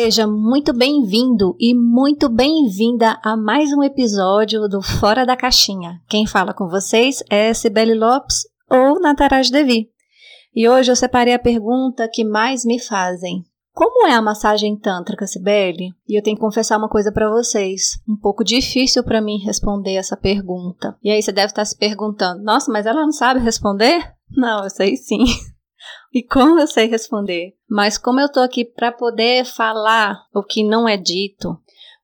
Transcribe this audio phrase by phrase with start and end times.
[0.00, 6.00] Seja muito bem-vindo e muito bem-vinda a mais um episódio do Fora da Caixinha.
[6.08, 9.90] Quem fala com vocês é Sibeli Lopes ou Nataraj Devi.
[10.54, 13.42] E hoje eu separei a pergunta que mais me fazem.
[13.74, 15.88] Como é a massagem tântrica, Sibeli?
[16.08, 17.98] E eu tenho que confessar uma coisa para vocês.
[18.08, 20.96] Um pouco difícil para mim responder essa pergunta.
[21.02, 24.14] E aí você deve estar se perguntando: nossa, mas ela não sabe responder?
[24.30, 25.24] Não, eu sei sim.
[26.12, 27.54] E como eu sei responder?
[27.68, 31.58] Mas como eu tô aqui para poder falar o que não é dito,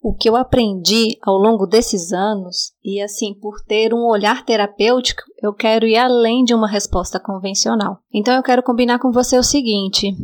[0.05, 5.23] o que eu aprendi ao longo desses anos, e assim, por ter um olhar terapêutico,
[5.43, 7.99] eu quero ir além de uma resposta convencional.
[8.13, 10.15] Então eu quero combinar com você o seguinte: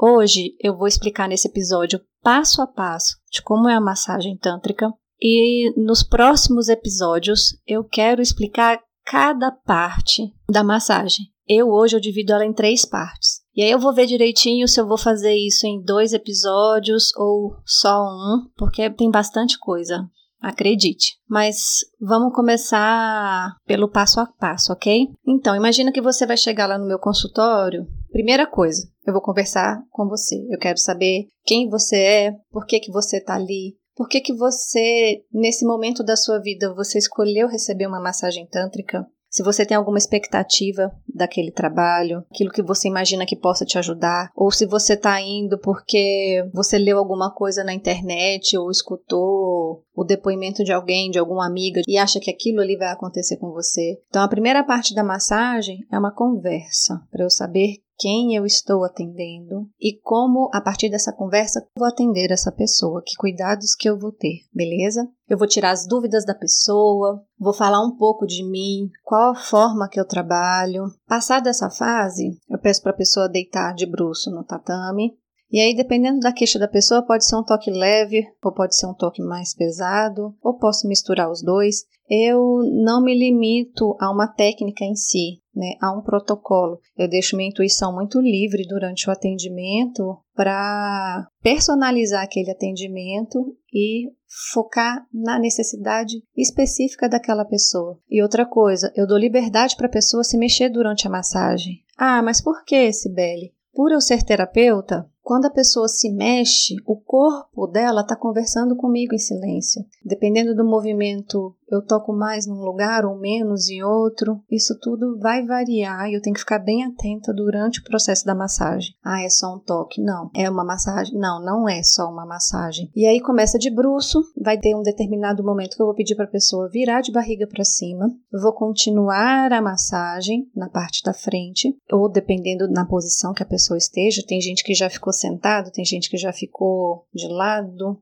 [0.00, 4.92] hoje eu vou explicar nesse episódio passo a passo de como é a massagem tântrica,
[5.20, 11.26] e nos próximos episódios eu quero explicar cada parte da massagem.
[11.48, 13.42] Eu hoje eu divido ela em três partes.
[13.54, 17.56] E aí eu vou ver direitinho se eu vou fazer isso em dois episódios ou
[17.64, 20.08] só um, porque tem bastante coisa.
[20.40, 21.16] Acredite.
[21.28, 25.08] Mas vamos começar pelo passo a passo, ok?
[25.26, 27.86] Então, imagina que você vai chegar lá no meu consultório.
[28.12, 30.36] Primeira coisa, eu vou conversar com você.
[30.50, 34.34] Eu quero saber quem você é, por que, que você está ali, por que, que
[34.34, 39.06] você, nesse momento da sua vida, você escolheu receber uma massagem tântrica?
[39.30, 44.30] Se você tem alguma expectativa daquele trabalho, aquilo que você imagina que possa te ajudar,
[44.34, 50.04] ou se você está indo porque você leu alguma coisa na internet ou escutou o
[50.04, 53.98] depoimento de alguém, de alguma amiga e acha que aquilo ali vai acontecer com você.
[54.08, 58.84] Então a primeira parte da massagem é uma conversa para eu saber quem eu estou
[58.84, 63.98] atendendo e como, a partir dessa conversa, vou atender essa pessoa, que cuidados que eu
[63.98, 65.08] vou ter, beleza?
[65.28, 69.34] Eu vou tirar as dúvidas da pessoa, vou falar um pouco de mim, qual a
[69.34, 70.84] forma que eu trabalho.
[71.06, 75.16] Passada essa fase, eu peço para a pessoa deitar de bruço no tatame,
[75.50, 78.86] e aí, dependendo da queixa da pessoa, pode ser um toque leve, ou pode ser
[78.86, 81.84] um toque mais pesado, ou posso misturar os dois.
[82.10, 86.78] Eu não me limito a uma técnica em si, né, a um protocolo.
[86.96, 94.12] Eu deixo minha intuição muito livre durante o atendimento para personalizar aquele atendimento e
[94.52, 97.98] focar na necessidade específica daquela pessoa.
[98.10, 101.82] E outra coisa, eu dou liberdade para a pessoa se mexer durante a massagem.
[101.96, 103.54] Ah, mas por que, Sibeli?
[103.72, 109.12] Por eu ser terapeuta, quando a pessoa se mexe, o corpo dela está conversando comigo
[109.14, 109.84] em silêncio.
[110.04, 114.40] Dependendo do movimento, eu toco mais num lugar ou menos em outro.
[114.50, 118.34] Isso tudo vai variar e eu tenho que ficar bem atenta durante o processo da
[118.34, 118.94] massagem.
[119.04, 120.00] Ah, é só um toque?
[120.00, 120.30] Não.
[120.34, 121.18] É uma massagem?
[121.18, 122.90] Não, não é só uma massagem.
[122.94, 126.24] E aí começa de bruço, vai ter um determinado momento que eu vou pedir para
[126.24, 128.10] a pessoa virar de barriga para cima.
[128.32, 133.76] Vou continuar a massagem na parte da frente, ou dependendo na posição que a pessoa
[133.76, 134.24] esteja.
[134.26, 138.00] Tem gente que já ficou sentado, tem gente que já ficou de lado,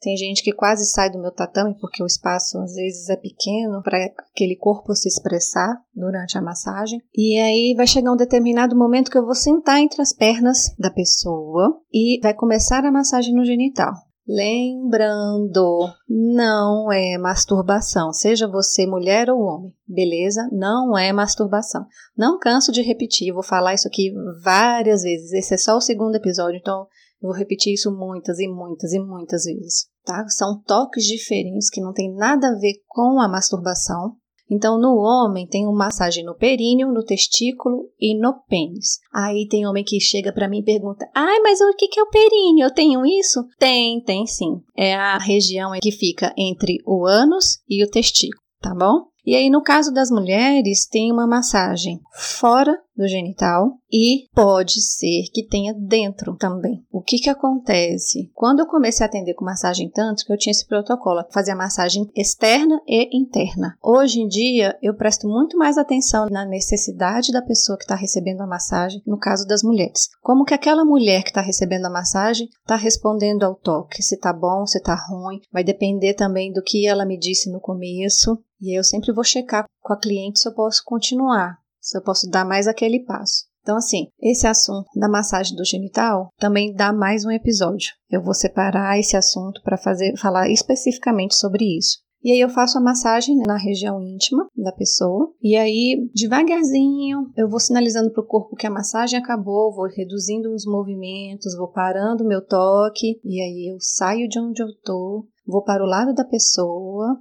[0.00, 3.82] tem gente que quase sai do meu tatame porque o espaço às vezes é pequeno
[3.82, 3.98] para
[4.32, 7.02] aquele corpo se expressar durante a massagem.
[7.14, 10.90] E aí vai chegar um determinado momento que eu vou sentar entre as pernas da
[10.90, 13.92] pessoa e vai começar a massagem no genital.
[14.32, 20.48] Lembrando, não é masturbação, seja você mulher ou homem, beleza?
[20.52, 21.84] Não é masturbação.
[22.16, 25.32] Não canso de repetir, vou falar isso aqui várias vezes.
[25.32, 26.86] Esse é só o segundo episódio, então
[27.20, 30.26] vou repetir isso muitas e muitas e muitas vezes, tá?
[30.28, 34.16] São toques diferentes que não tem nada a ver com a masturbação,
[34.50, 38.98] então, no homem, tem uma massagem no períneo, no testículo e no pênis.
[39.14, 42.10] Aí tem homem que chega para mim e pergunta: Ai, mas o que é o
[42.10, 42.64] períneo?
[42.64, 43.44] Eu tenho isso?
[43.58, 44.60] Tem, tem sim.
[44.76, 49.09] É a região que fica entre o ânus e o testículo, tá bom?
[49.24, 55.24] E aí, no caso das mulheres, tem uma massagem fora do genital e pode ser
[55.32, 56.84] que tenha dentro também.
[56.92, 58.30] O que que acontece?
[58.34, 62.10] Quando eu comecei a atender com massagem tântrica, eu tinha esse protocolo, fazer a massagem
[62.14, 63.74] externa e interna.
[63.82, 68.42] Hoje em dia, eu presto muito mais atenção na necessidade da pessoa que está recebendo
[68.42, 70.08] a massagem, no caso das mulheres.
[70.20, 74.32] Como que aquela mulher que está recebendo a massagem está respondendo ao toque, se está
[74.32, 78.38] bom, se está ruim, vai depender também do que ela me disse no começo.
[78.60, 82.02] E aí eu sempre vou checar com a cliente se eu posso continuar se eu
[82.02, 83.48] posso dar mais aquele passo.
[83.62, 87.92] Então, assim, esse assunto da massagem do genital também dá mais um episódio.
[88.10, 91.98] Eu vou separar esse assunto para fazer falar especificamente sobre isso.
[92.22, 95.32] E aí eu faço a massagem na região íntima da pessoa.
[95.42, 100.52] E aí, devagarzinho, eu vou sinalizando para o corpo que a massagem acabou, vou reduzindo
[100.52, 103.18] os movimentos, vou parando o meu toque.
[103.24, 107.18] E aí eu saio de onde eu tô, vou para o lado da pessoa,